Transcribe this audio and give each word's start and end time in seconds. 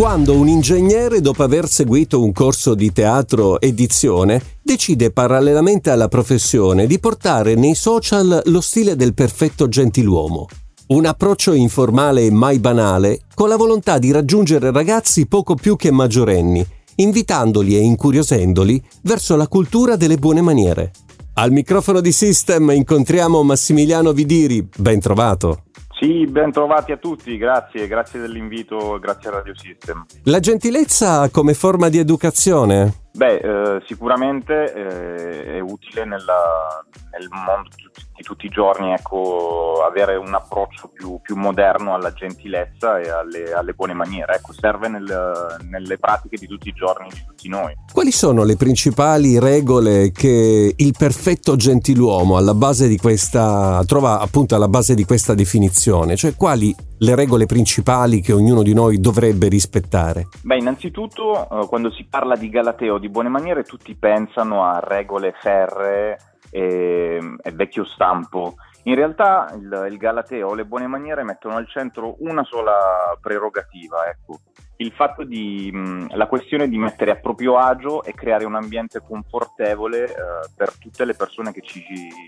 quando 0.00 0.34
un 0.34 0.48
ingegnere, 0.48 1.20
dopo 1.20 1.42
aver 1.42 1.68
seguito 1.68 2.22
un 2.22 2.32
corso 2.32 2.74
di 2.74 2.90
teatro 2.90 3.60
edizione, 3.60 4.42
decide 4.62 5.10
parallelamente 5.10 5.90
alla 5.90 6.08
professione 6.08 6.86
di 6.86 6.98
portare 6.98 7.54
nei 7.54 7.74
social 7.74 8.40
lo 8.46 8.62
stile 8.62 8.96
del 8.96 9.12
perfetto 9.12 9.68
gentiluomo. 9.68 10.46
Un 10.86 11.04
approccio 11.04 11.52
informale 11.52 12.24
e 12.24 12.30
mai 12.30 12.60
banale, 12.60 13.24
con 13.34 13.50
la 13.50 13.56
volontà 13.56 13.98
di 13.98 14.10
raggiungere 14.10 14.72
ragazzi 14.72 15.26
poco 15.26 15.54
più 15.54 15.76
che 15.76 15.90
maggiorenni, 15.90 16.66
invitandoli 16.94 17.76
e 17.76 17.80
incuriosendoli 17.80 18.82
verso 19.02 19.36
la 19.36 19.48
cultura 19.48 19.96
delle 19.96 20.16
buone 20.16 20.40
maniere. 20.40 20.92
Al 21.34 21.52
microfono 21.52 22.00
di 22.00 22.10
System 22.10 22.70
incontriamo 22.70 23.42
Massimiliano 23.42 24.14
Vidiri, 24.14 24.66
ben 24.78 24.98
trovato. 24.98 25.64
Sì, 26.00 26.24
ben 26.24 26.50
trovati 26.50 26.92
a 26.92 26.96
tutti, 26.96 27.36
grazie, 27.36 27.86
grazie 27.86 28.18
dell'invito, 28.20 28.98
grazie 28.98 29.28
a 29.28 29.32
Radio 29.32 29.54
System. 29.54 30.06
La 30.24 30.40
gentilezza 30.40 31.28
come 31.28 31.52
forma 31.52 31.90
di 31.90 31.98
educazione? 31.98 33.09
Beh, 33.12 33.36
eh, 33.36 33.82
sicuramente 33.86 34.72
eh, 34.72 35.56
è 35.56 35.60
utile 35.60 36.04
nella, 36.04 36.84
nel 37.18 37.28
mondo 37.28 37.68
di 38.14 38.22
tutti 38.22 38.46
i 38.46 38.50
giorni 38.50 38.92
ecco, 38.92 39.82
avere 39.84 40.14
un 40.16 40.32
approccio 40.32 40.88
più, 40.88 41.18
più, 41.20 41.34
moderno 41.36 41.94
alla 41.94 42.12
gentilezza 42.12 42.98
e 42.98 43.08
alle, 43.08 43.52
alle 43.52 43.72
buone 43.72 43.94
maniere. 43.94 44.34
Ecco, 44.36 44.52
serve 44.52 44.88
nel, 44.88 45.56
nelle 45.68 45.98
pratiche 45.98 46.36
di 46.36 46.46
tutti 46.46 46.68
i 46.68 46.72
giorni 46.72 47.08
di 47.08 47.24
tutti 47.26 47.48
noi. 47.48 47.74
Quali 47.92 48.12
sono 48.12 48.44
le 48.44 48.56
principali 48.56 49.38
regole 49.38 50.12
che 50.12 50.72
il 50.76 50.94
perfetto 50.96 51.56
gentiluomo 51.56 52.36
alla 52.36 52.54
base 52.54 52.86
di 52.86 52.96
questa, 52.96 53.82
trova 53.86 54.20
appunto 54.20 54.54
alla 54.54 54.68
base 54.68 54.94
di 54.94 55.04
questa 55.04 55.34
definizione? 55.34 56.14
Cioè 56.14 56.36
quali 56.36 56.74
le 57.02 57.14
regole 57.14 57.46
principali 57.46 58.20
che 58.20 58.32
ognuno 58.32 58.62
di 58.62 58.74
noi 58.74 59.00
dovrebbe 59.00 59.48
rispettare? 59.48 60.28
Beh, 60.42 60.58
innanzitutto 60.58 61.48
eh, 61.48 61.66
quando 61.66 61.90
si 61.90 62.04
parla 62.04 62.36
di 62.36 62.50
Galateo 62.50 62.98
di 62.98 63.08
buone 63.08 63.28
maniere 63.28 63.62
tutti 63.62 63.94
pensano 63.94 64.64
a 64.64 64.80
regole 64.80 65.34
ferree 65.40 66.18
e, 66.50 67.18
e 67.42 67.50
vecchio 67.52 67.84
stampo. 67.84 68.54
In 68.84 68.94
realtà 68.94 69.52
il, 69.56 69.88
il 69.90 69.96
Galateo, 69.96 70.54
le 70.54 70.64
buone 70.64 70.86
maniere 70.86 71.22
mettono 71.22 71.56
al 71.56 71.68
centro 71.68 72.16
una 72.20 72.44
sola 72.44 73.16
prerogativa, 73.20 74.08
ecco, 74.08 74.40
il 74.80 74.92
fatto 74.94 75.24
di 75.24 75.70
mh, 75.72 76.16
la 76.16 76.26
questione 76.26 76.68
di 76.68 76.78
mettere 76.78 77.10
a 77.12 77.16
proprio 77.16 77.56
agio 77.56 78.02
e 78.02 78.12
creare 78.14 78.44
un 78.44 78.54
ambiente 78.54 79.02
confortevole 79.06 80.04
eh, 80.04 80.14
per 80.56 80.72
tutte 80.78 81.04
le 81.04 81.14
persone 81.14 81.52
che 81.52 81.60
ci 81.62 81.82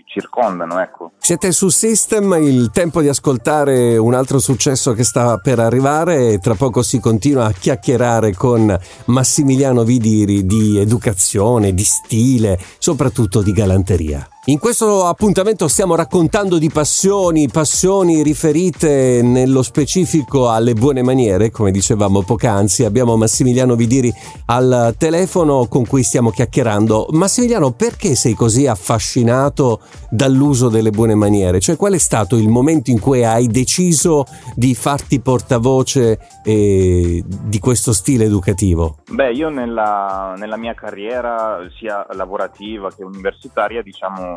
circondano. 0.05 0.79
Ecco. 0.79 1.11
Siete 1.17 1.51
su 1.51 1.69
System, 1.69 2.33
il 2.39 2.69
tempo 2.71 3.01
di 3.01 3.07
ascoltare 3.07 3.97
un 3.97 4.13
altro 4.13 4.39
successo 4.39 4.93
che 4.93 5.03
sta 5.03 5.37
per 5.37 5.59
arrivare 5.59 6.29
e 6.29 6.37
tra 6.39 6.55
poco 6.55 6.81
si 6.83 6.99
continua 6.99 7.45
a 7.45 7.51
chiacchierare 7.51 8.33
con 8.33 8.75
Massimiliano 9.05 9.83
Vidiri 9.83 10.45
di 10.45 10.77
educazione, 10.77 11.73
di 11.73 11.83
stile, 11.83 12.57
soprattutto 12.77 13.41
di 13.41 13.51
galanteria. 13.51 14.27
In 14.47 14.59
questo 14.59 15.05
appuntamento 15.05 15.69
stiamo 15.69 15.95
raccontando 15.95 16.57
di 16.57 16.69
passioni, 16.69 17.47
passioni 17.47 18.21
riferite 18.23 19.21
nello 19.23 19.61
specifico 19.61 20.49
alle 20.49 20.73
buone 20.73 21.01
maniere, 21.01 21.49
come 21.49 21.71
dicevamo 21.71 22.23
poc'anzi. 22.23 22.83
Abbiamo 22.83 23.15
Massimiliano 23.15 23.75
Vidiri 23.75 24.13
al 24.47 24.95
telefono 24.97 25.67
con 25.67 25.87
cui 25.87 26.03
stiamo 26.03 26.29
chiacchierando. 26.29 27.07
Massimiliano, 27.11 27.71
perché 27.71 28.15
sei 28.15 28.33
così 28.33 28.67
affascinato 28.67 29.79
dall'uso 30.09 30.67
delle 30.67 30.89
buone 30.89 31.15
maniere? 31.15 31.61
Cioè, 31.61 31.77
qual 31.77 31.93
è 31.93 31.97
stato 31.97 32.35
il 32.35 32.49
momento 32.49 32.91
in 32.91 32.99
cui 32.99 33.23
hai 33.23 33.47
deciso 33.47 34.25
di 34.55 34.75
farti 34.75 35.21
portavoce 35.21 36.19
eh, 36.43 37.23
di 37.25 37.59
questo 37.59 37.93
stile 37.93 38.25
educativo? 38.25 38.97
Beh, 39.09 39.31
io 39.31 39.47
nella, 39.47 40.33
nella 40.37 40.57
mia 40.57 40.73
carriera, 40.73 41.59
sia 41.79 42.05
lavorativa 42.11 42.91
che 42.93 43.05
universitaria, 43.05 43.81
diciamo 43.81 44.32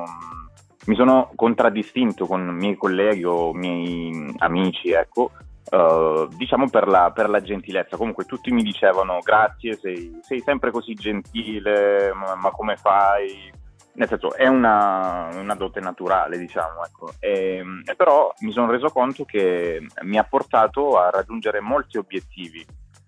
mi 0.87 0.95
sono 0.95 1.31
contraddistinto 1.35 2.27
con 2.27 2.47
miei 2.47 2.77
colleghi 2.77 3.25
o 3.25 3.53
miei 3.53 4.35
amici, 4.39 4.91
ecco, 4.91 5.33
uh, 5.71 6.29
diciamo 6.29 6.69
per 6.69 6.87
la, 6.87 7.11
per 7.13 7.29
la, 7.29 7.41
gentilezza. 7.41 7.97
Comunque 7.97 8.25
tutti 8.25 8.51
mi 8.53 8.63
dicevano 8.63 9.19
grazie, 9.23 9.75
sei, 9.75 10.19
sei 10.23 10.41
sempre 10.41 10.71
così 10.71 10.95
gentile, 10.95 12.13
ma, 12.15 12.35
ma, 12.37 12.51
come 12.51 12.77
fai? 12.77 13.53
Nel 13.95 14.09
senso, 14.09 14.35
è 14.35 14.47
una, 14.47 15.29
una 15.33 15.55
dote 15.55 15.81
naturale, 15.81 16.39
diciamo, 16.39 16.85
ecco. 16.85 17.13
E, 17.19 17.65
e 17.85 17.97
però 17.97 18.33
mi 18.41 18.53
sono 18.53 18.71
reso 18.71 18.91
conto 18.91 19.25
che 19.25 19.85
mi 20.03 20.19
ha 20.19 20.25
portato 20.25 20.99
a 20.99 21.11
raggiungere 21.11 21.61
molti 21.61 21.97
obiettivi 21.97 22.65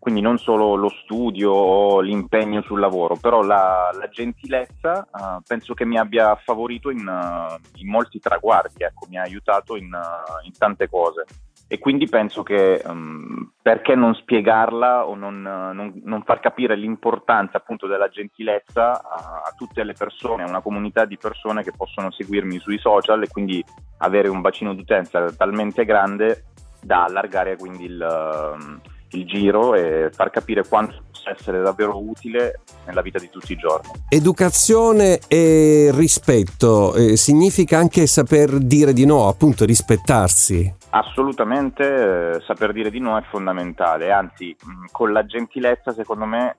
quindi 0.09 0.25
non 0.25 0.39
solo 0.39 0.75
lo 0.75 0.89
studio 0.89 1.53
o 1.53 2.01
l'impegno 2.01 2.63
sul 2.63 2.81
lavoro, 2.81 3.17
però 3.17 3.43
la, 3.43 3.91
la 3.93 4.09
gentilezza 4.09 5.07
uh, 5.13 5.43
penso 5.47 5.75
che 5.75 5.85
mi 5.85 5.99
abbia 5.99 6.35
favorito 6.37 6.89
in, 6.89 7.07
uh, 7.07 7.61
in 7.75 7.91
molti 7.91 8.19
traguardi, 8.19 8.85
ecco, 8.85 9.07
mi 9.11 9.19
ha 9.19 9.23
aiutato 9.23 9.77
in, 9.77 9.93
uh, 9.93 10.47
in 10.47 10.53
tante 10.57 10.89
cose. 10.89 11.27
E 11.69 11.79
quindi 11.79 12.09
penso 12.09 12.43
che 12.43 12.83
um, 12.87 13.53
perché 13.61 13.95
non 13.95 14.15
spiegarla 14.15 15.07
o 15.07 15.15
non, 15.15 15.43
non, 15.43 16.01
non, 16.03 16.23
far 16.23 16.41
capire 16.41 16.75
l'importanza 16.75 17.59
appunto 17.59 17.87
della 17.87 18.09
gentilezza 18.09 18.93
a, 18.93 19.43
a, 19.45 19.55
tutte 19.55 19.85
le 19.85 19.93
persone, 19.93 20.45
a 20.45 20.49
una 20.49 20.63
comunità 20.63 21.05
di 21.05 21.19
persone 21.19 21.63
che 21.63 21.73
possono 21.77 22.11
seguirmi 22.11 22.59
sui 22.61 22.79
social 22.79 23.23
e 23.23 23.29
quindi 23.29 23.63
avere 23.99 24.29
un 24.29 24.41
bacino 24.41 24.73
d'utenza 24.73 25.31
talmente 25.33 25.85
grande 25.85 26.45
da 26.81 27.05
allargare 27.05 27.59
quindi 27.59 27.85
il... 27.85 28.87
Il 29.11 29.27
giro 29.27 29.75
e 29.75 30.11
far 30.13 30.31
capire 30.31 30.67
quanto 30.67 31.03
possa 31.19 31.31
essere 31.31 31.61
davvero 31.61 31.99
utile 31.99 32.61
nella 32.87 33.03
vita 33.03 33.19
di 33.19 33.29
tutti 33.29 33.53
i 33.53 33.57
giorni. 33.57 33.91
Educazione 34.09 35.21
e 35.29 35.91
rispetto 35.93 36.95
eh, 36.95 37.17
significa 37.17 37.79
anche 37.79 38.07
saper 38.07 38.59
dire 38.59 38.93
di 38.93 39.05
no, 39.05 39.29
appunto 39.29 39.65
rispettarsi. 39.65 40.77
Assolutamente, 40.91 42.37
eh, 42.37 42.41
saper 42.47 42.73
dire 42.73 42.91
di 42.91 43.01
no 43.01 43.19
è 43.19 43.23
fondamentale, 43.31 44.11
anzi 44.11 44.57
mh, 44.61 44.87
con 44.91 45.13
la 45.13 45.25
gentilezza 45.27 45.93
secondo 45.93 46.25
me 46.25 46.57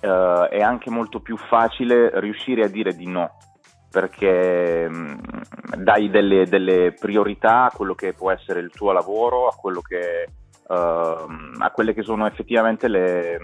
eh, 0.00 0.48
è 0.50 0.60
anche 0.60 0.90
molto 0.90 1.20
più 1.20 1.36
facile 1.36 2.10
riuscire 2.20 2.64
a 2.64 2.68
dire 2.68 2.94
di 2.94 3.06
no 3.06 3.36
perché 3.90 4.88
mh, 4.88 5.20
dai 5.76 6.08
delle, 6.08 6.46
delle 6.46 6.94
priorità 6.98 7.64
a 7.64 7.70
quello 7.70 7.94
che 7.94 8.14
può 8.14 8.30
essere 8.30 8.60
il 8.60 8.70
tuo 8.70 8.90
lavoro, 8.90 9.48
a 9.48 9.54
quello 9.54 9.82
che 9.82 10.28
a 10.74 11.70
quelle 11.70 11.94
che 11.94 12.02
sono 12.02 12.26
effettivamente 12.26 12.88
le, 12.88 13.38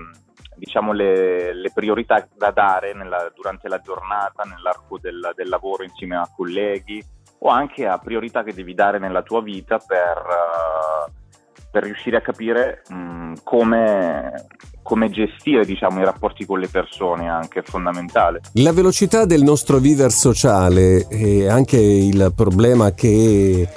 diciamo 0.56 0.92
le, 0.92 1.54
le 1.54 1.70
priorità 1.72 2.26
da 2.36 2.50
dare 2.50 2.94
nella, 2.94 3.30
durante 3.34 3.68
la 3.68 3.80
giornata, 3.80 4.42
nell'arco 4.42 4.98
del, 4.98 5.32
del, 5.34 5.48
lavoro 5.48 5.84
insieme 5.84 6.16
a 6.16 6.28
colleghi 6.34 7.02
o 7.40 7.48
anche 7.48 7.86
a 7.86 7.98
priorità 7.98 8.42
che 8.42 8.52
devi 8.52 8.74
dare 8.74 8.98
nella 8.98 9.22
tua 9.22 9.40
vita 9.40 9.78
per, 9.78 10.22
uh, 10.26 11.12
per 11.70 11.84
riuscire 11.84 12.16
a 12.16 12.20
capire 12.20 12.82
mh, 12.88 13.34
come, 13.44 14.46
come 14.82 15.10
gestire 15.10 15.64
diciamo, 15.64 16.00
i 16.00 16.04
rapporti 16.04 16.44
con 16.44 16.58
le 16.58 16.68
persone 16.68 17.28
anche 17.28 17.60
è 17.60 17.62
fondamentale. 17.62 18.40
La 18.54 18.72
velocità 18.72 19.24
del 19.24 19.42
nostro 19.42 19.78
vivere 19.78 20.10
sociale 20.10 21.06
e 21.08 21.48
anche 21.48 21.76
il 21.76 22.32
problema 22.34 22.90
che 22.92 23.68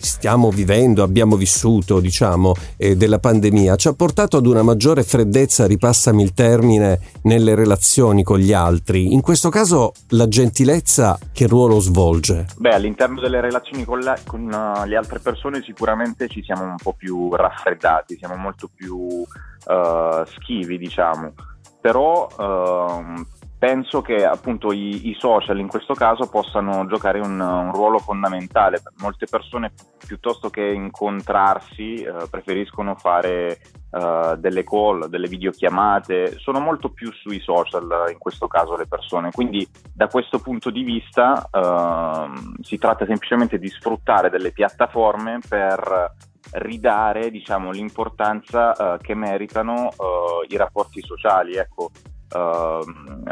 stiamo 0.00 0.50
vivendo, 0.50 1.02
abbiamo 1.02 1.36
vissuto, 1.36 2.00
diciamo, 2.00 2.54
eh, 2.76 2.96
della 2.96 3.18
pandemia, 3.18 3.76
ci 3.76 3.88
ha 3.88 3.92
portato 3.94 4.36
ad 4.36 4.46
una 4.46 4.62
maggiore 4.62 5.02
freddezza, 5.02 5.66
ripassami 5.66 6.22
il 6.22 6.32
termine, 6.34 7.00
nelle 7.22 7.54
relazioni 7.54 8.22
con 8.22 8.38
gli 8.38 8.52
altri. 8.52 9.12
In 9.12 9.20
questo 9.20 9.48
caso 9.48 9.92
la 10.10 10.28
gentilezza 10.28 11.18
che 11.32 11.46
ruolo 11.46 11.78
svolge? 11.80 12.46
Beh, 12.56 12.74
all'interno 12.74 13.20
delle 13.20 13.40
relazioni 13.40 13.84
con, 13.84 14.00
la, 14.00 14.16
con 14.26 14.42
uh, 14.42 14.86
le 14.86 14.96
altre 14.96 15.18
persone 15.18 15.62
sicuramente 15.62 16.28
ci 16.28 16.42
siamo 16.42 16.64
un 16.64 16.76
po' 16.76 16.94
più 16.94 17.34
raffreddati, 17.34 18.16
siamo 18.16 18.36
molto 18.36 18.68
più 18.74 18.96
uh, 18.96 20.24
schivi, 20.26 20.78
diciamo. 20.78 21.32
Però 21.80 22.28
uh, 22.36 23.24
penso 23.62 24.02
che 24.02 24.26
appunto 24.26 24.72
i, 24.72 25.10
i, 25.10 25.16
social 25.16 25.60
in 25.60 25.68
questo 25.68 25.94
caso 25.94 26.28
possano 26.28 26.84
giocare 26.86 27.20
un, 27.20 27.38
un, 27.38 27.70
ruolo 27.72 27.98
fondamentale. 27.98 28.82
Molte 28.96 29.26
persone 29.30 29.72
piuttosto 30.04 30.50
che 30.50 30.62
incontrarsi 30.62 32.02
eh, 32.02 32.12
preferiscono 32.28 32.96
fare 32.96 33.60
eh, 33.92 34.34
delle 34.38 34.64
call, 34.64 35.06
delle 35.06 35.28
videochiamate, 35.28 36.38
sono 36.40 36.58
molto 36.58 36.88
più 36.88 37.12
sui 37.12 37.38
social 37.38 38.06
in 38.10 38.18
questo 38.18 38.48
caso 38.48 38.76
le 38.76 38.88
persone. 38.88 39.30
Quindi 39.30 39.64
da 39.94 40.08
questo 40.08 40.40
punto 40.40 40.70
di 40.70 40.82
vista 40.82 41.48
eh, 41.48 42.62
si 42.62 42.78
tratta 42.78 43.06
semplicemente 43.06 43.60
di 43.60 43.68
sfruttare 43.68 44.28
delle 44.28 44.50
piattaforme 44.50 45.38
per 45.48 46.16
ridare 46.54 47.30
diciamo, 47.30 47.70
l'importanza 47.70 48.72
uh, 48.72 48.98
che 48.98 49.14
meritano 49.14 49.84
uh, 49.84 50.44
i 50.48 50.56
rapporti 50.56 51.00
sociali. 51.00 51.54
Ecco, 51.54 51.92
Uh, 52.32 52.80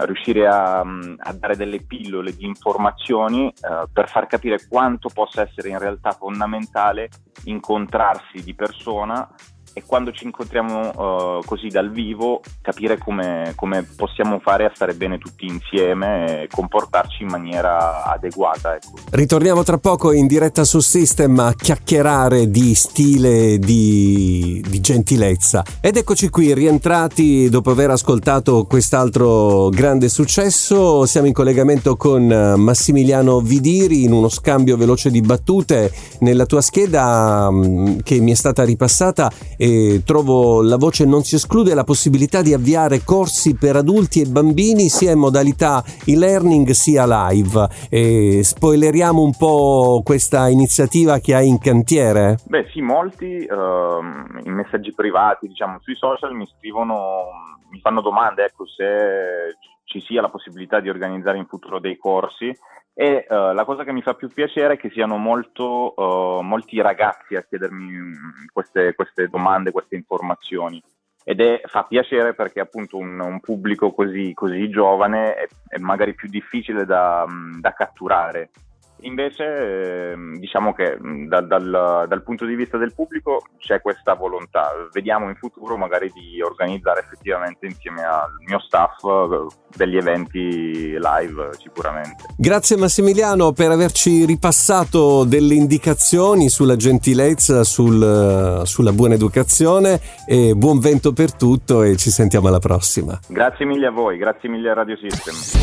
riuscire 0.05 0.47
a, 0.47 0.81
a, 0.81 1.33
dare 1.33 1.57
delle 1.57 1.81
pillole 1.81 2.37
di 2.37 2.45
informazioni 2.45 3.47
uh, 3.47 3.89
per 3.91 4.11
far 4.11 4.27
capire 4.27 4.67
quanto 4.69 5.09
possa 5.09 5.41
essere 5.41 5.71
in 5.71 5.79
realtà 5.79 6.11
fondamentale 6.13 7.09
incontrarsi 7.45 8.43
di 8.43 8.55
persona 8.55 9.27
e 9.73 9.83
quando 9.87 10.13
ci 10.13 10.25
incontriamo 10.25 11.39
uh, 11.39 11.45
così 11.45 11.69
dal 11.69 11.91
vivo 11.91 12.41
capire 12.61 12.99
come, 12.99 13.53
come, 13.55 13.87
possiamo 13.97 14.41
fare 14.41 14.65
a 14.65 14.73
stare 14.75 14.95
bene 14.95 15.19
tutti 15.19 15.47
insieme 15.47 16.43
e 16.43 16.49
comportarci 16.49 17.23
in 17.23 17.29
maniera 17.29 18.05
adeguata. 18.05 18.75
Ecco. 18.75 18.93
Ritorniamo 19.11 19.63
tra 19.63 19.79
poco 19.79 20.13
in 20.13 20.27
diretta 20.27 20.65
su 20.65 20.81
System 20.81 21.39
a 21.39 21.55
chiacchierare 21.55 22.51
di 22.51 22.75
stile, 22.75 23.59
di, 23.59 24.63
di 24.69 24.81
gentilezza. 24.81 25.65
Ed 25.81 25.97
eccoci 25.97 26.29
qui, 26.29 26.53
rientrati 26.53 27.49
dopo 27.49 27.71
aver 27.71 27.91
ascoltato 27.91 28.65
quest'altro 28.65 29.69
grande 29.69 30.09
successo. 30.09 31.07
Siamo 31.07 31.27
in 31.27 31.33
collegamento 31.33 31.97
con 31.97 32.27
Massimiliano 32.27 33.41
Vidiri 33.41 34.05
in 34.05 34.13
uno 34.13 34.29
scambio 34.29 34.77
veloce 34.77 35.11
di 35.11 35.21
battute. 35.21 35.93
Nella 36.21 36.47
tua 36.47 36.61
scheda 36.61 37.49
mm, 37.51 37.99
che 38.03 38.21
mi 38.21 38.33
è 38.33 38.35
stata 38.35 38.65
ripassata 38.65 39.31
e 39.61 40.01
trovo 40.07 40.63
la 40.63 40.79
voce 40.79 41.05
non 41.05 41.21
si 41.23 41.35
esclude 41.35 41.75
la 41.75 41.85
possibilità 41.85 42.41
di 42.41 42.55
avviare 42.55 43.03
corsi 43.05 43.55
per 43.55 43.77
adulti 43.77 44.23
e 44.23 44.25
bambini 44.27 44.89
sia 44.89 45.13
in 45.13 45.19
modalità 45.19 45.85
e-learning 46.07 46.71
sia 46.71 47.05
live. 47.07 47.69
E 47.91 48.41
spoileriamo 48.43 49.21
un 49.21 49.37
po' 49.37 50.01
questa 50.03 50.49
iniziativa 50.49 51.19
che 51.19 51.35
hai 51.35 51.47
in 51.47 51.59
cantiere? 51.59 52.39
Beh 52.47 52.71
sì, 52.73 52.81
molti 52.81 53.47
uh, 53.47 54.01
in 54.45 54.55
messaggi 54.55 54.95
privati, 54.95 55.47
diciamo, 55.47 55.79
sui 55.83 55.95
social 55.95 56.33
mi 56.33 56.49
scrivono, 56.57 57.25
mi 57.71 57.81
fanno 57.81 58.01
domande, 58.01 58.47
ecco, 58.47 58.65
se 58.67 59.59
ci 59.85 60.01
sia 60.01 60.23
la 60.23 60.31
possibilità 60.31 60.81
di 60.81 60.89
organizzare 60.89 61.37
in 61.37 61.45
futuro 61.45 61.81
dei 61.81 61.99
corsi 61.99 62.51
e 62.93 63.27
uh, 63.29 63.53
la 63.53 63.65
cosa 63.65 63.85
che 63.85 63.93
mi 63.93 64.03
fa 64.03 64.15
più 64.15 64.29
piacere 64.29 64.75
è 64.75 64.77
che 64.77 64.91
siano 64.91 65.17
molto, 65.17 65.95
uh, 65.97 66.43
molti 66.43 66.81
ragazzi 66.81 67.35
a 67.37 67.43
chiedermi 67.43 67.85
mm, 67.85 68.13
queste, 68.53 68.95
queste, 68.95 69.29
domande, 69.29 69.71
queste 69.71 69.97
informazioni. 69.97 70.83
Ed 71.23 71.41
è, 71.41 71.61
fa 71.67 71.85
piacere 71.85 72.35
perché 72.35 72.61
appunto 72.61 72.97
un, 72.97 73.21
un 73.21 73.41
pubblico 73.41 73.93
così, 73.93 74.33
così 74.35 74.69
giovane 74.69 75.35
è, 75.35 75.49
è, 75.69 75.79
magari 75.79 76.15
più 76.15 76.29
difficile 76.29 76.85
da, 76.85 77.25
mm, 77.29 77.61
da 77.61 77.73
catturare. 77.73 78.51
Invece 79.03 80.13
ehm, 80.13 80.39
diciamo 80.39 80.73
che 80.73 80.97
dal, 81.29 81.47
dal, 81.47 82.07
dal, 82.09 82.23
punto 82.23 82.45
di 82.45 82.55
vista 82.55 82.77
del 82.77 82.93
pubblico 82.95 83.45
c'è 83.59 83.81
questa 83.81 84.15
volontà, 84.15 84.71
vediamo 84.93 85.29
in 85.29 85.37
futuro 85.37 85.77
magari 85.77 86.11
di 86.13 86.41
organizzare 86.43 87.01
effettivamente 87.01 87.67
insieme 87.67 88.03
al 88.03 88.31
mio 88.47 88.59
staff 88.61 89.03
eh, 89.05 89.47
degli 89.77 89.97
eventi 89.97 90.99
live 90.99 91.51
sicuramente. 91.59 92.25
Grazie 92.37 92.77
Massimiliano 92.77 93.53
per 93.53 93.71
averci 93.71 94.25
ripassato 94.25 95.25
delle 95.25 95.55
indicazioni 95.55 96.49
sulla 96.49 96.77
gentilezza, 96.77 97.65
sul, 97.65 98.63
sulla 98.65 98.93
buona 98.93 99.15
educazione 99.15 100.01
e 100.27 100.55
buon 100.55 100.79
vento 100.79 101.13
per 101.13 101.35
tutto 101.35 101.83
e 101.83 101.97
ci 101.97 102.11
sentiamo 102.11 102.49
alla 102.49 102.59
prossima. 102.59 103.19
Grazie 103.29 103.65
mille 103.65 103.87
a 103.87 103.91
voi, 103.91 104.17
grazie 104.19 104.49
mille 104.49 104.71
a 104.71 104.75
Radio 104.75 104.97
System. 104.97 105.61